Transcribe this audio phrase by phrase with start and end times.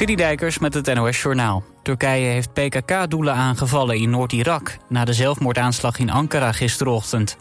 [0.00, 1.64] Dijkers met het NOS Journaal.
[1.82, 4.76] Turkije heeft PKK-doelen aangevallen in Noord-Irak...
[4.88, 7.36] na de zelfmoordaanslag in Ankara gisterochtend.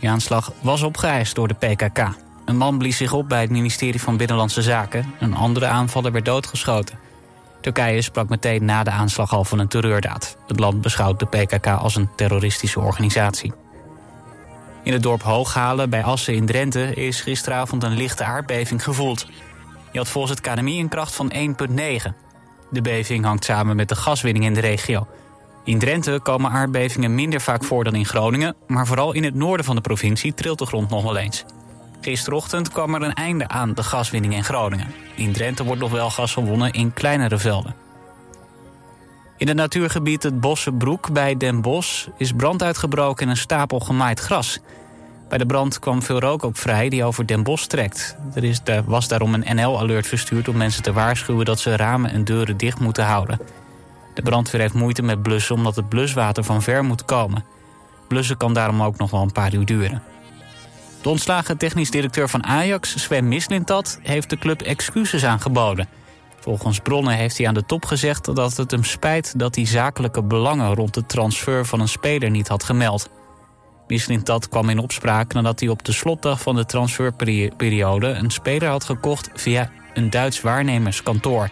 [0.00, 2.08] Die aanslag was opgeëist door de PKK.
[2.44, 5.14] Een man blies zich op bij het ministerie van Binnenlandse Zaken.
[5.20, 6.98] Een andere aanvaller werd doodgeschoten.
[7.60, 10.36] Turkije sprak meteen na de aanslag al van een terreurdaad.
[10.46, 13.52] Het land beschouwt de PKK als een terroristische organisatie.
[14.82, 19.26] In het dorp Hooghalen bij Assen in Drenthe is gisteravond een lichte aardbeving gevoeld...
[19.90, 21.36] Die had volgens het KNMI een kracht van 1,9.
[22.70, 25.06] De beving hangt samen met de gaswinning in de regio.
[25.64, 28.56] In Drenthe komen aardbevingen minder vaak voor dan in Groningen...
[28.66, 31.44] maar vooral in het noorden van de provincie trilt de grond nog wel eens.
[32.00, 34.94] Gisterochtend kwam er een einde aan de gaswinning in Groningen.
[35.14, 37.74] In Drenthe wordt nog wel gas gewonnen in kleinere velden.
[39.36, 44.20] In het natuurgebied het Bossenbroek bij Den Bosch is brand uitgebroken in een stapel gemaaid
[44.20, 44.60] gras...
[45.28, 48.16] Bij de brand kwam veel rook ook vrij die over Den Bosch trekt.
[48.34, 51.44] Er, is, was daarom een NL-alert verstuurd om mensen te waarschuwen...
[51.44, 53.40] dat ze ramen en deuren dicht moeten houden.
[54.14, 57.44] De brandweer heeft moeite met blussen omdat het bluswater van ver moet komen.
[58.08, 60.02] Blussen kan daarom ook nog wel een paar uur duren.
[61.02, 63.98] De ontslagen technisch directeur van Ajax, Sven Mislintat...
[64.02, 65.88] heeft de club excuses aangeboden.
[66.40, 69.38] Volgens bronnen heeft hij aan de top gezegd dat het hem spijt...
[69.38, 73.10] dat hij zakelijke belangen rond de transfer van een speler niet had gemeld...
[74.22, 78.06] dat kwam in opspraak nadat hij op de slotdag van de transferperiode...
[78.06, 81.50] een speler had gekocht via een Duits waarnemerskantoor.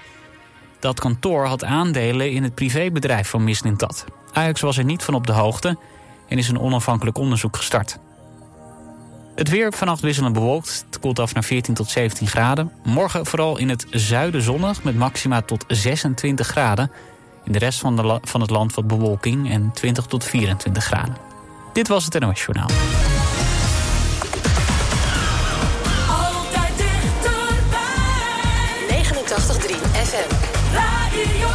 [0.81, 4.05] Dat kantoor had aandelen in het privébedrijf van Mislintat.
[4.33, 5.79] Ajax was er niet van op de hoogte
[6.29, 7.99] en is een onafhankelijk onderzoek gestart.
[9.35, 10.85] Het weer vannacht wisselend bewolkt.
[10.87, 12.73] Het koelt af naar 14 tot 17 graden.
[12.85, 16.91] Morgen vooral in het zuiden zonnig met maxima tot 26 graden.
[17.45, 21.34] In de rest van, de van het land wat bewolking en 20 tot 24 graden.
[21.75, 22.69] Dit was het NOS Journaal.
[26.09, 27.85] Altijd dichterbij.
[28.89, 30.31] 89.3 FM.
[30.73, 31.49] Radio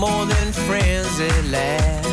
[0.00, 2.09] more than friends at last.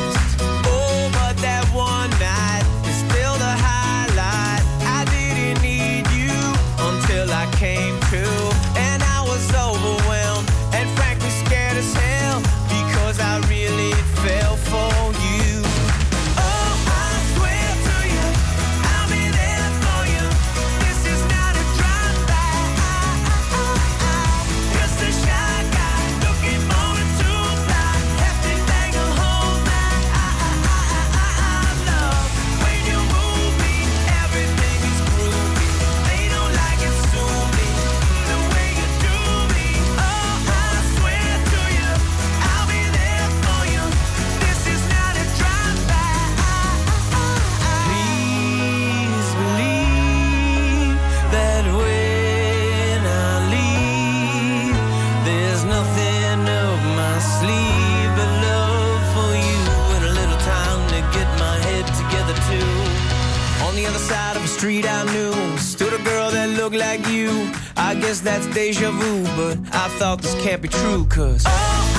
[67.88, 71.46] I guess that's deja vu, but I thought this can't be true, cause...
[71.48, 71.97] Oh.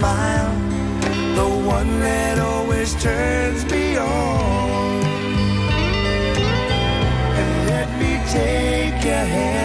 [0.00, 0.54] smile,
[1.34, 5.04] the one that always turns me on.
[7.40, 9.59] And let me take your hand.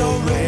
[0.00, 0.39] no rain.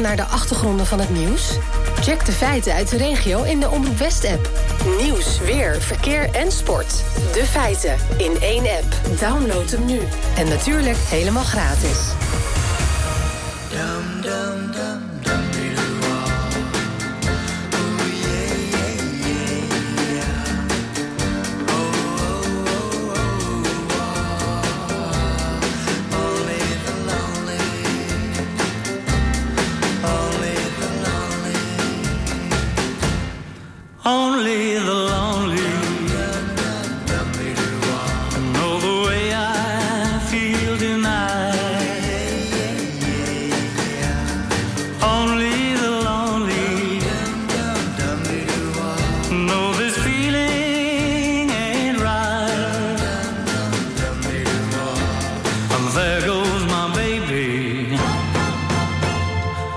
[0.00, 1.58] naar de achtergronden van het nieuws?
[2.00, 4.50] Check de feiten uit de regio in de Omroep West-app.
[5.00, 7.04] Nieuws, weer, verkeer en sport.
[7.32, 9.18] De feiten in één app.
[9.20, 10.00] Download hem nu.
[10.36, 12.19] En natuurlijk helemaal gratis.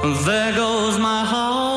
[0.04, 1.73] There goes my heart.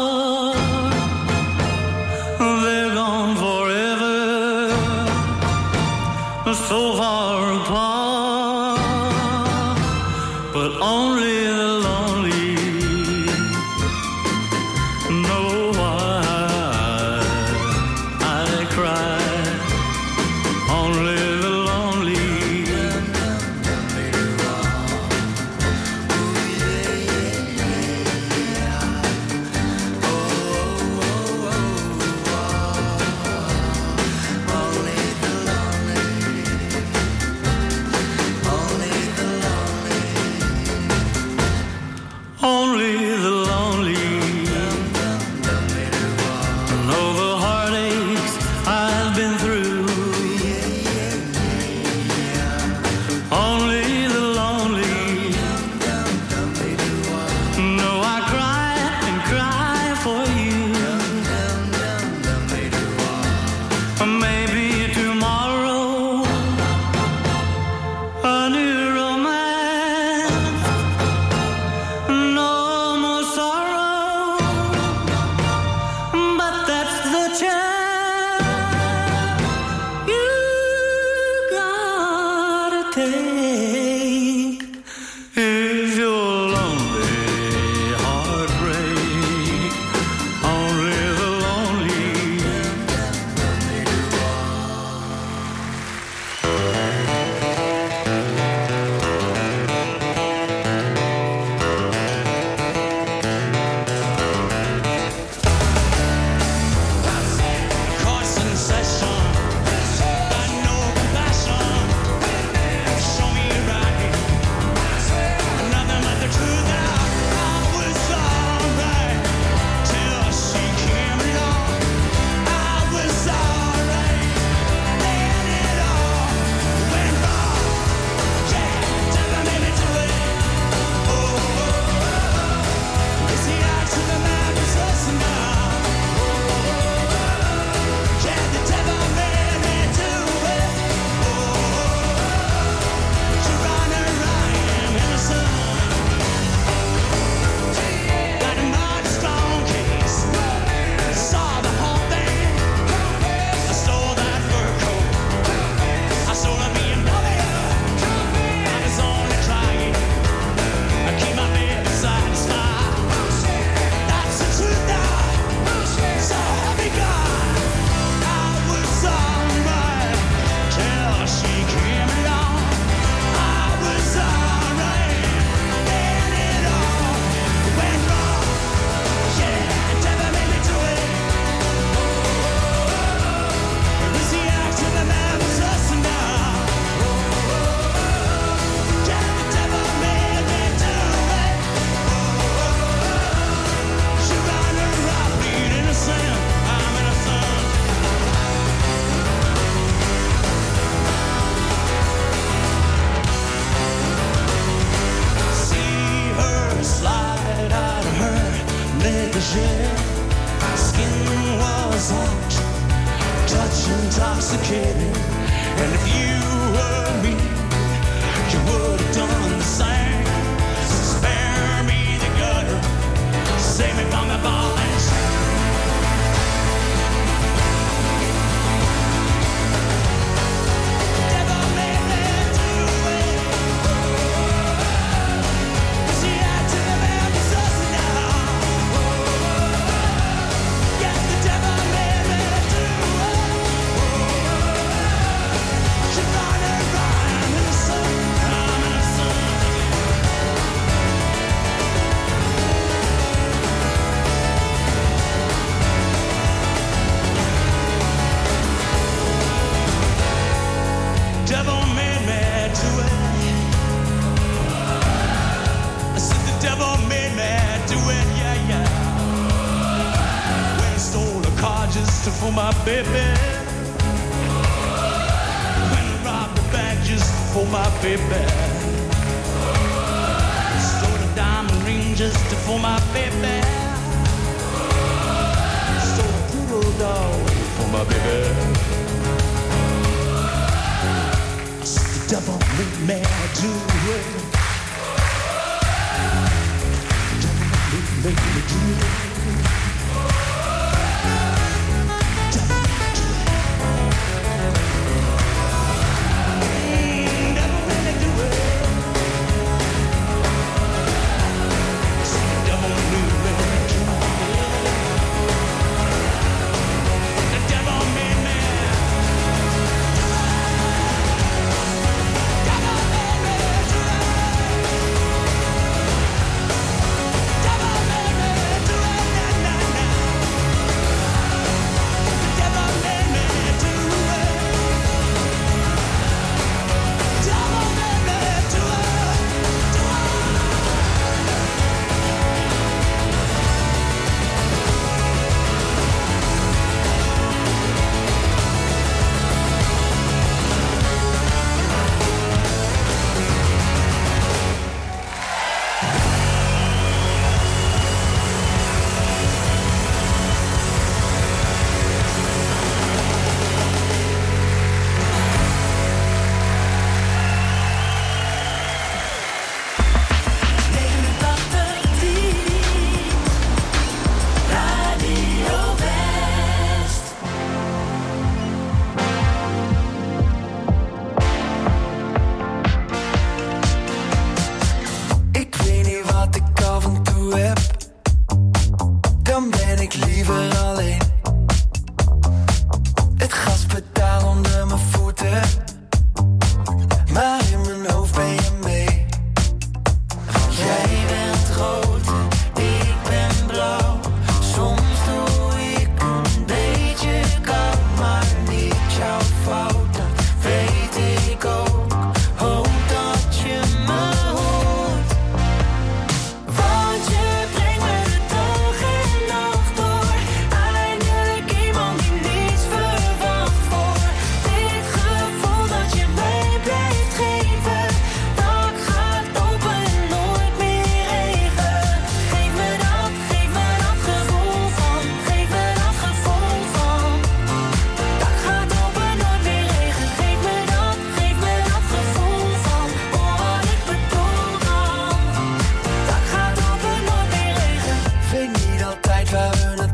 [449.47, 450.06] driver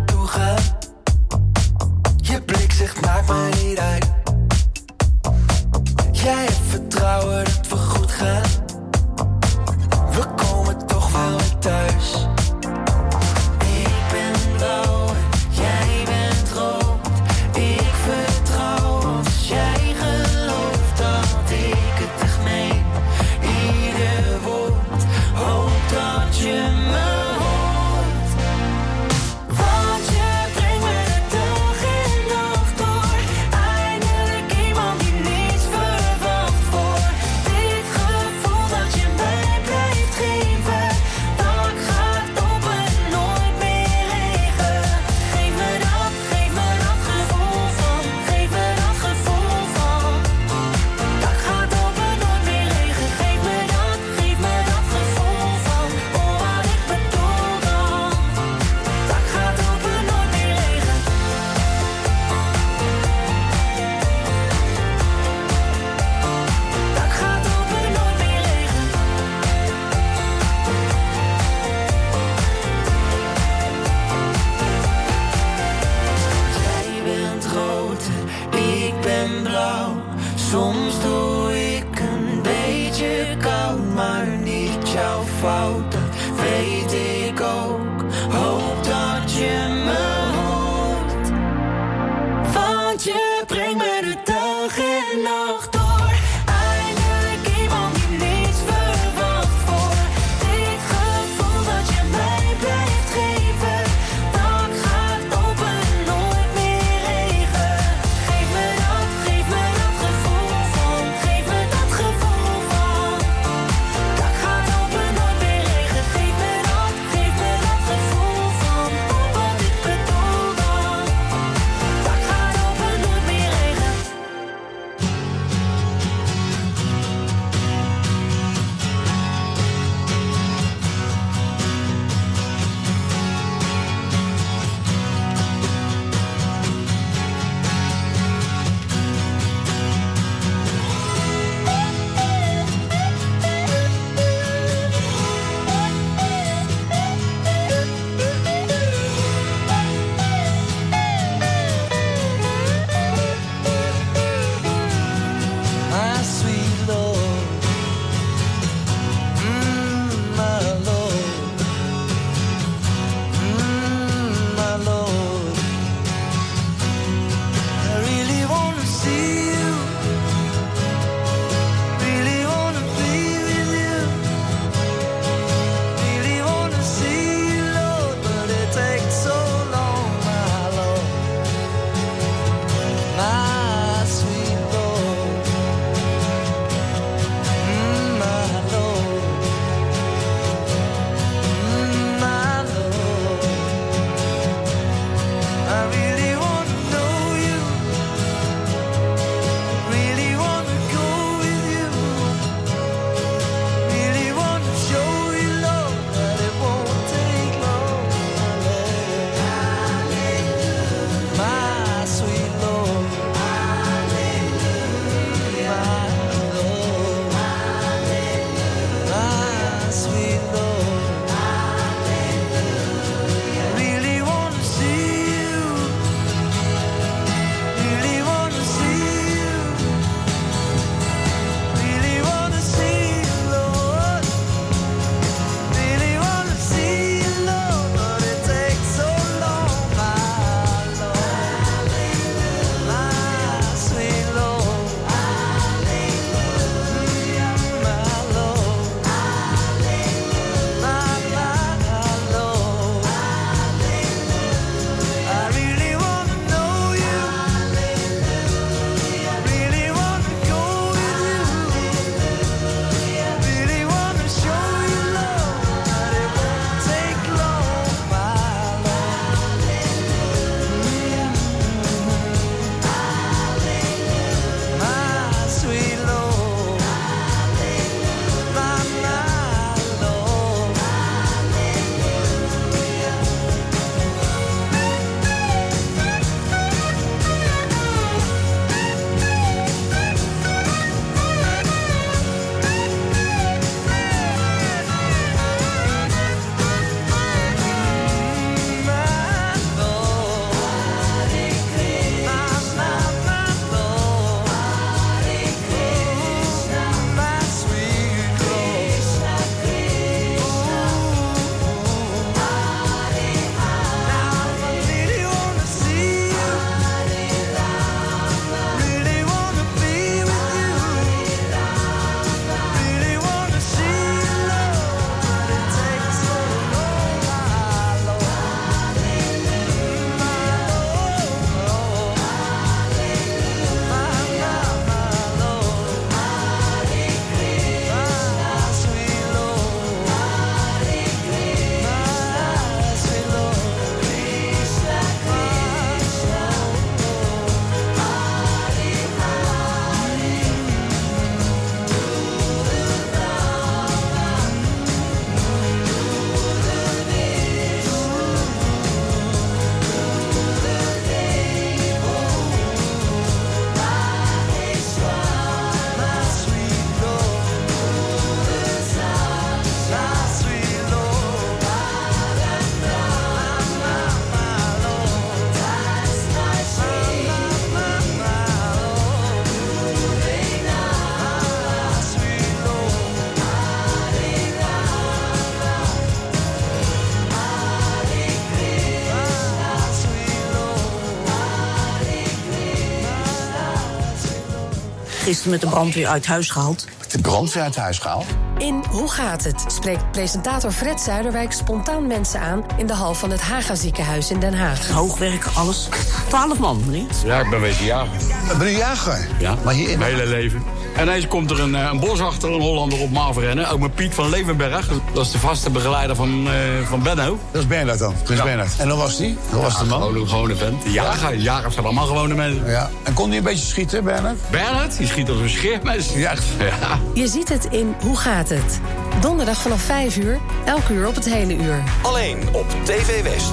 [395.44, 396.86] Met de brandweer uit huis gehaald.
[397.10, 398.24] De brandweer uit huis gehaald?
[398.58, 399.64] In Hoe gaat het?
[399.66, 404.40] spreekt presentator Fred Zuiderwijk spontaan mensen aan in de hal van het Haga ziekenhuis in
[404.40, 404.88] Den Haag.
[404.90, 405.88] Hoogwerken, alles.
[406.28, 407.06] Twaalf man, meneer.
[407.24, 408.18] Ja, ik ben wezen jagen.
[408.58, 409.28] Ben je jager?
[409.38, 409.98] Ja, Maar hier in...
[409.98, 410.62] mijn hele leven.
[410.96, 413.68] En ineens komt er een, eh, een bos achter een Hollander op me afrennen.
[413.68, 414.88] Ook met Piet van Levenberg.
[415.12, 416.52] Dat is de vaste begeleider van, eh,
[416.88, 417.38] van Benno.
[417.50, 418.46] Dat is Bernard dan, Prins Ja.
[418.46, 418.76] Bernard.
[418.78, 419.36] En hoe was die?
[419.50, 420.00] Hoe was de man?
[420.02, 420.82] Gewoon een gewone vent.
[420.86, 421.36] Jager.
[421.36, 422.70] Jagers zijn allemaal gewone mensen.
[422.70, 422.90] Ja.
[423.02, 424.36] En kon hij een beetje schieten, Bernard?
[424.50, 426.08] Bernhard, die schiet als een scheermes.
[426.14, 426.32] Ja.
[426.58, 426.98] Ja.
[427.14, 428.80] Je ziet het in Hoe gaat het?
[429.20, 431.82] Donderdag vanaf 5 uur, elk uur op het hele uur.
[432.02, 433.50] Alleen op TV West.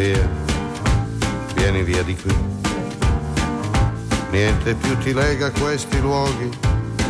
[0.00, 0.26] Via,
[1.56, 2.34] vieni via di qui.
[4.30, 6.48] Niente più ti lega questi luoghi,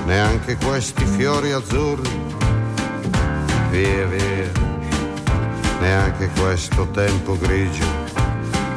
[0.07, 2.11] neanche questi fiori azzurri.
[3.71, 4.51] Via, via,
[5.79, 7.87] neanche questo tempo grigio,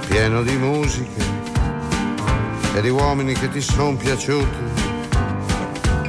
[0.08, 1.23] pieno di musiche
[2.76, 4.73] e di uomini che ti sono piaciuti.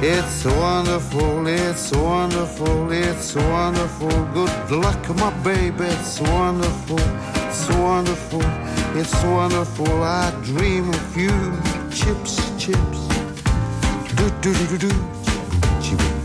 [0.01, 4.27] It's wonderful, it's wonderful, it's wonderful.
[4.31, 6.99] Good luck, my baby, it's wonderful,
[7.67, 8.43] it's wonderful,
[8.95, 10.03] it's wonderful.
[10.03, 11.31] I dream of you,
[11.89, 13.07] chips, chips.
[14.15, 14.91] Do do do do do,
[15.81, 16.15] chiboom,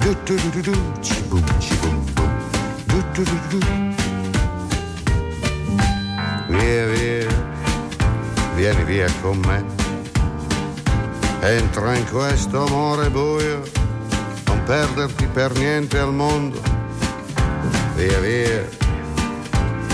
[0.00, 2.32] do do do do do, chiboom, chiboom, boom.
[2.88, 3.66] Do do do do do.
[6.48, 7.28] Via, via,
[8.56, 9.64] vieni via con me.
[11.40, 13.62] Entra in questo amore buio,
[14.46, 16.60] non perderti per niente al mondo.
[17.94, 18.68] Via via,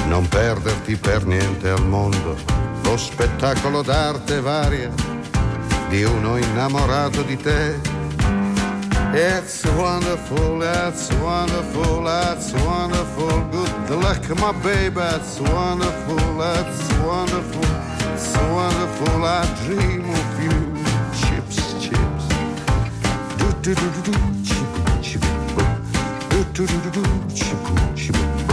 [0.07, 2.37] non perderti per niente al mondo.
[2.83, 4.90] Lo spettacolo d'arte varia
[5.88, 8.03] di uno innamorato di te.
[9.12, 13.49] It's wonderful, it's wonderful, it's wonderful.
[13.87, 17.64] Good luck, my baby, it's wonderful, it's wonderful,
[18.12, 19.25] it's wonderful.
[19.25, 22.27] I dream of you, chips, chips.
[23.38, 24.12] Do do do do do,
[24.43, 24.67] chip
[25.01, 25.23] chip.
[26.29, 27.57] Do do do do do, chip
[27.95, 28.43] chip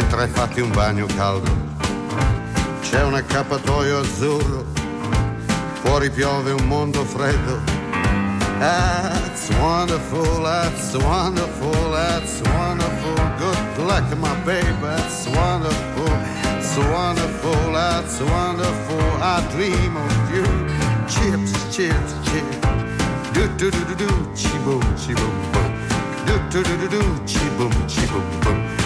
[0.00, 1.50] entra e fatti un bagno caldo.
[2.80, 4.64] C'è un accappatoio azzurro,
[5.82, 7.78] fuori piove un mondo freddo.
[8.58, 13.14] That's wonderful, that's wonderful, that's wonderful.
[13.38, 16.12] Good luck, my baby, that's wonderful,
[16.58, 19.22] it's wonderful, that's wonderful.
[19.22, 20.44] I dream of you.
[21.06, 22.56] Chips, chips, chips.
[23.32, 25.70] Do do do do do, chi boom, chi boom boom.
[26.26, 28.79] Do do do do do, chi boom, chi boom boom.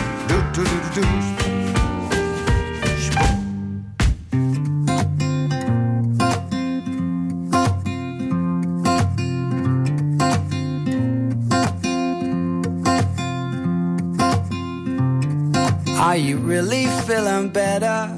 [16.15, 18.15] Are you really feeling better?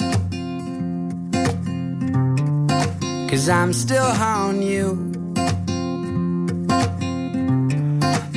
[3.30, 4.96] Cause I'm still on you.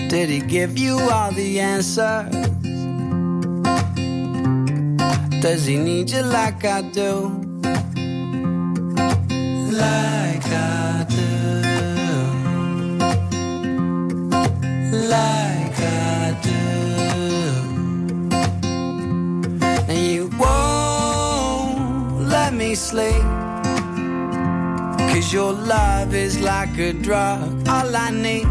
[0.08, 2.49] Did he give you all the answers?
[5.42, 7.30] Does he need you like I do?
[9.72, 11.28] Like I do.
[15.08, 16.60] Like I do.
[19.88, 23.24] And you won't let me sleep.
[25.10, 28.48] Cause your love is like a drug, all I need.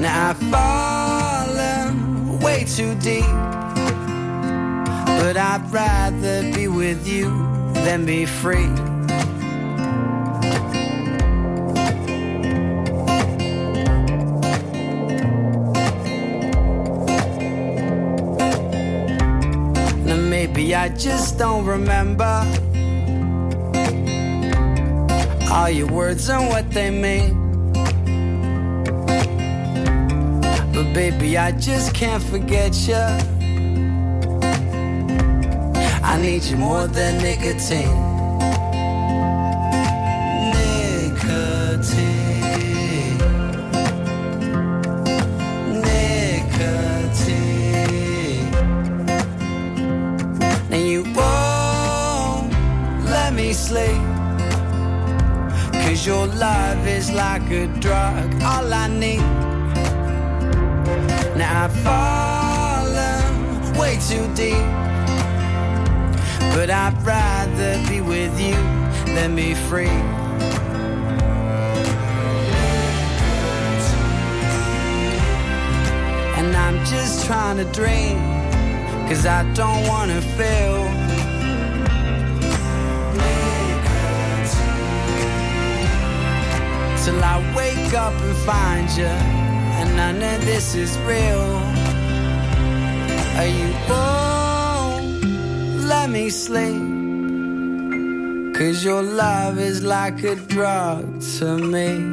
[0.00, 3.61] Now I've fallen way too deep.
[5.22, 7.30] But I'd rather be with you
[7.84, 8.66] than be free.
[20.04, 22.44] Now maybe I just don't remember
[25.52, 27.72] all your words and what they mean.
[30.74, 33.41] But baby, I just can't forget you
[36.22, 37.98] need you more than nicotine.
[40.54, 41.98] Nicotine.
[45.82, 46.62] Nicotine.
[50.70, 52.52] And you won't
[53.10, 54.00] let me sleep.
[55.82, 59.26] Cause your love is like a drug, all I need.
[61.36, 63.24] Now I've fallen
[63.76, 64.81] way too deep
[66.54, 68.54] but I'd rather be with you
[69.14, 69.98] than be free.
[76.38, 78.18] And I'm just trying to dream,
[79.08, 80.84] cause I don't wanna fail.
[87.02, 89.14] Till I wake up and find you,
[89.80, 91.48] and I know this is real.
[93.38, 94.21] Are you bored?
[96.02, 96.82] let me sleep.
[98.56, 102.11] Cause your love is like a drug to me.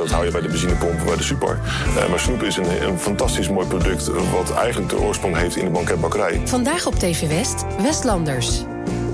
[0.00, 1.58] Dat hou je bij de benzinepomp bij de super.
[1.96, 4.06] Eh, maar snoep is een, een fantastisch mooi product...
[4.06, 6.40] wat eigenlijk de oorsprong heeft in de banketbakkerij.
[6.44, 8.64] Vandaag op TV West, Westlanders.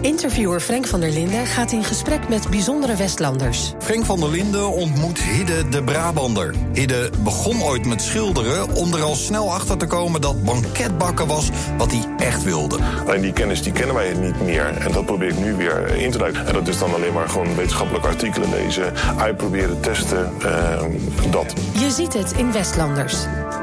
[0.07, 3.75] Interviewer Frank van der Linden gaat in gesprek met bijzondere Westlanders.
[3.79, 6.55] Frank van der Linden ontmoet Hidde de Brabander.
[6.73, 11.51] Hidde begon ooit met schilderen om er al snel achter te komen dat banketbakken was
[11.79, 12.79] wat hij echt wilde.
[13.07, 14.67] Alleen die kennis die kennen wij niet meer.
[14.67, 16.47] En dat probeer ik nu weer in te duiken.
[16.47, 20.85] En dat is dan alleen maar gewoon wetenschappelijke artikelen lezen, uitproberen, testen, eh,
[21.31, 21.53] dat.
[21.79, 23.17] Je ziet het in Westlanders.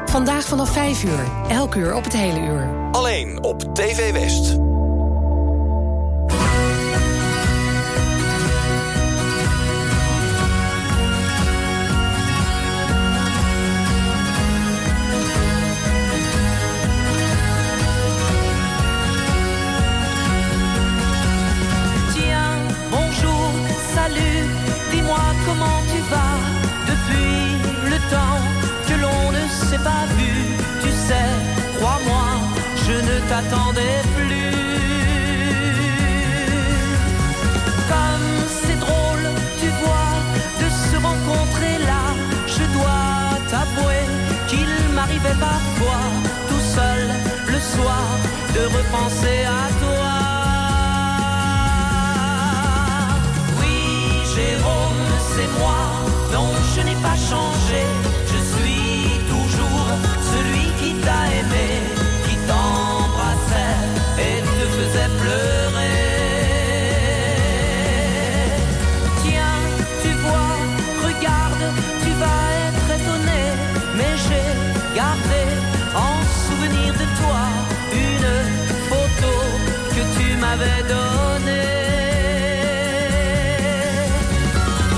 [0.06, 2.68] Vandaag vanaf 5 uur, elk uur op het hele uur.
[2.92, 4.73] Alleen op TV West.
[45.32, 46.04] Parfois,
[46.48, 47.08] tout seul,
[47.46, 48.06] le soir,
[48.54, 49.83] de repenser à toi.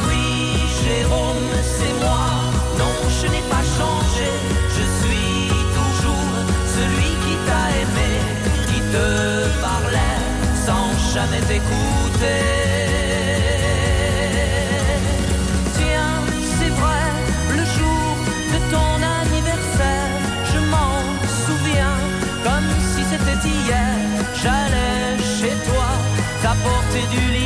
[0.07, 0.25] Oui,
[0.85, 2.27] Jérôme, c'est moi.
[2.79, 4.29] Non, je n'ai pas changé.
[4.77, 5.49] Je suis
[5.79, 6.33] toujours
[6.77, 8.13] celui qui t'a aimé,
[8.69, 9.07] qui te
[9.63, 10.21] parlait
[10.67, 12.76] sans jamais t'écouter.
[26.97, 27.46] fait du lit.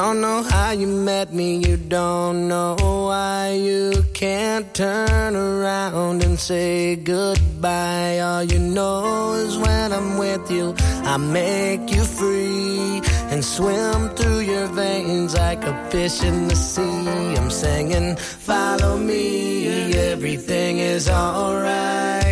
[0.00, 2.76] don't know how you met me, you don't know
[3.08, 8.20] why you can't turn around and say goodbye.
[8.20, 10.76] All you know is when I'm with you,
[11.12, 17.34] I make you free and swim through your veins like a fish in the sea.
[17.40, 22.27] I'm singing, follow me, everything is alright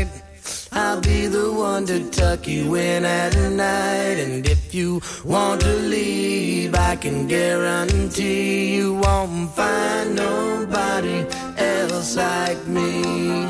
[1.29, 4.19] the one to tuck you in at night.
[4.25, 12.67] And if you want to leave, I can guarantee you won't find nobody else like
[12.67, 13.45] me.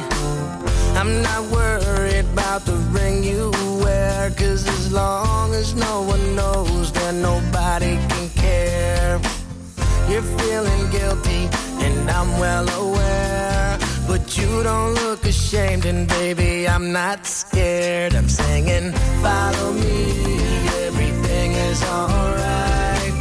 [0.98, 3.50] I'm not worried about the ring you
[3.82, 9.20] wear, cause as long as no one knows, then nobody can care.
[10.08, 11.48] You're feeling guilty,
[11.84, 13.35] and I'm well aware
[14.16, 15.84] but you don't look ashamed.
[15.84, 18.14] And baby, I'm not scared.
[18.14, 18.92] I'm singing,
[19.22, 20.38] follow me,
[20.86, 23.14] everything is alright.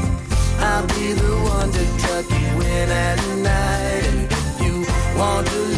[0.70, 3.20] I'll be the one to tuck you in at
[3.52, 4.04] night.
[4.10, 4.76] And if you
[5.20, 5.75] want to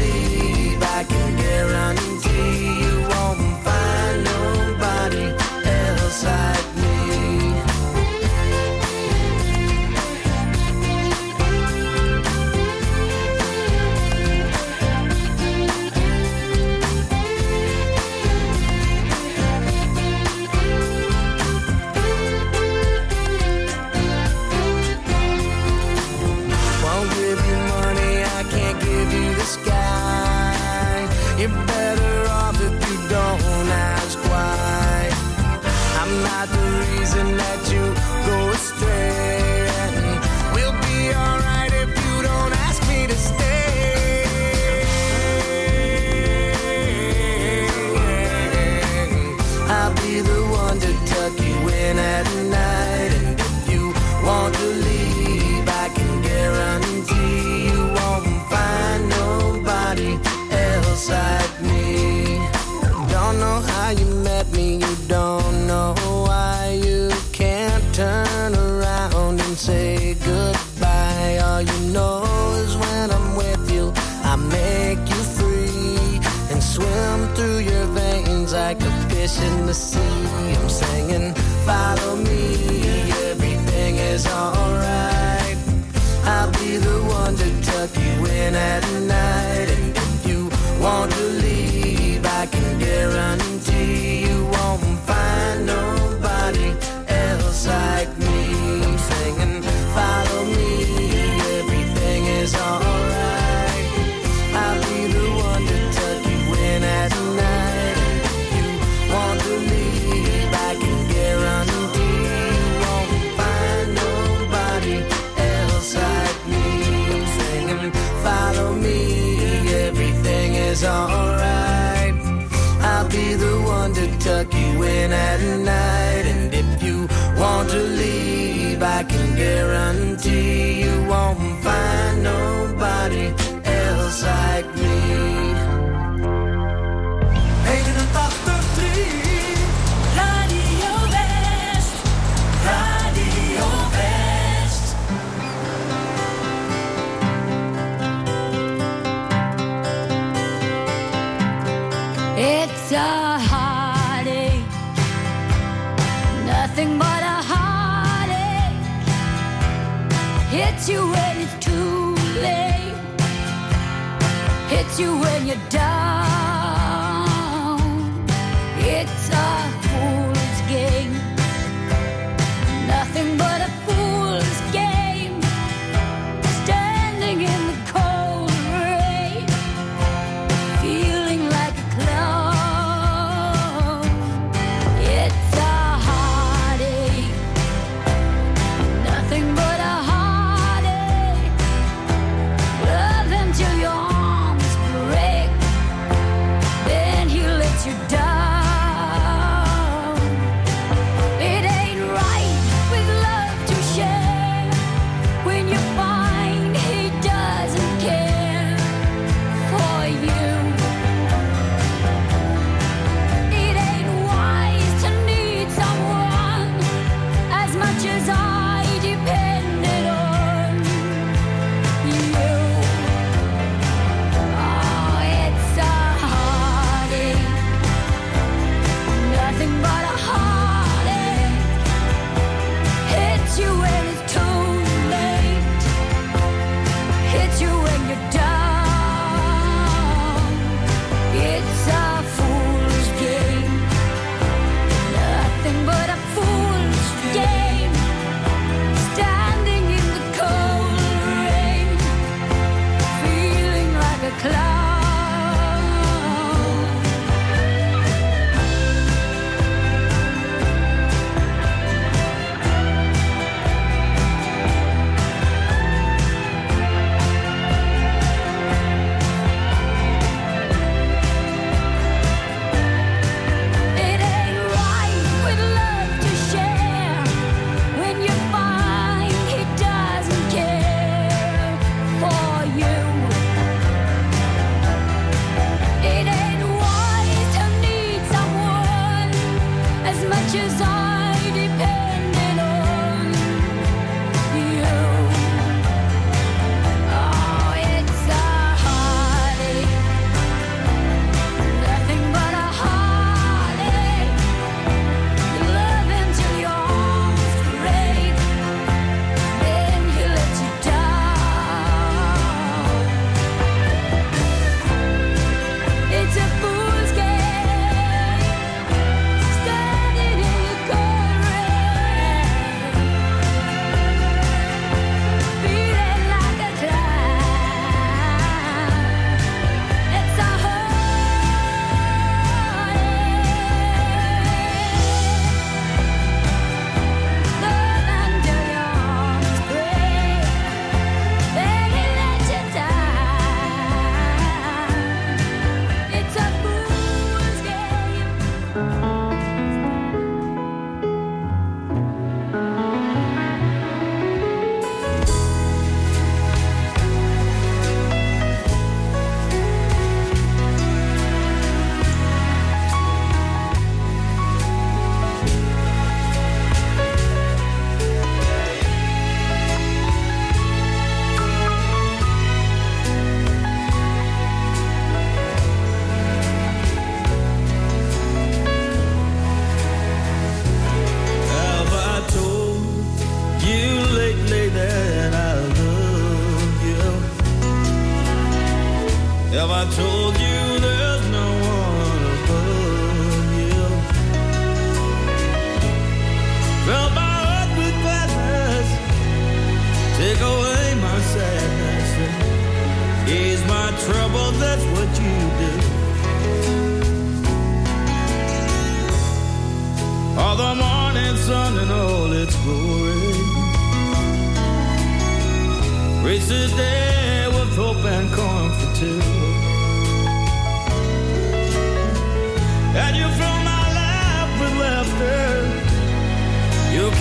[81.67, 82.06] follow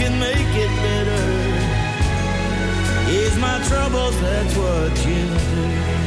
[0.07, 1.23] can make it better.
[3.11, 6.06] Ease my troubles, that's what you do.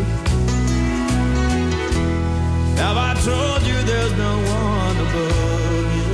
[2.78, 6.14] Have I told you there's no one above you?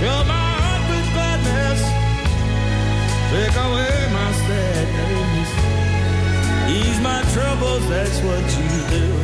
[0.00, 1.80] Fill my heart with gladness,
[3.30, 5.50] take away my sadness,
[6.76, 7.84] ease my troubles.
[7.88, 9.23] That's what you do.